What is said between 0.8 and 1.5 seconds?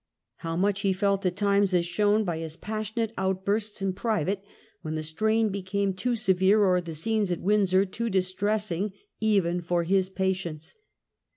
he felt at